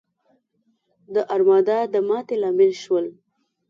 د 1.13 1.15
ارمادا 1.35 1.79
د 1.93 1.95
ماتې 2.07 2.35
لامل 2.41 2.71
شول. 2.83 3.05